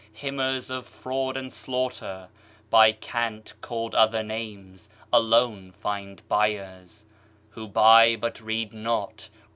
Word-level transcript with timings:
Hymners 0.13 0.71
of 0.71 0.87
fraud 0.87 1.37
and 1.37 1.53
slaughter, 1.53 2.29
By 2.71 2.91
cant 2.91 3.53
called 3.61 3.93
other 3.93 4.23
names, 4.23 4.89
alone 5.13 5.71
find 5.71 6.27
buyers 6.27 7.05
Who 7.51 7.67
buy, 7.67 8.15
but 8.15 8.41
read 8.41 8.73
not. 8.73 9.29